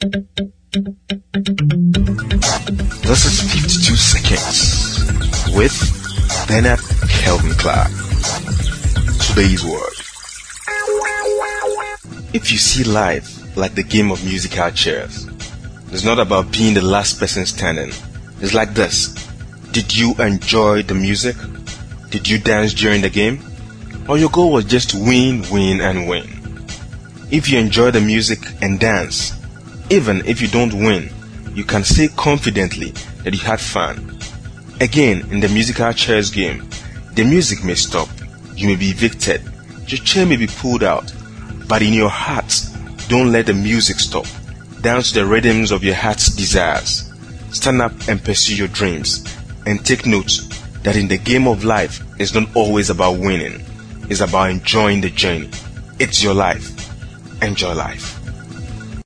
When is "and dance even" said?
28.62-30.24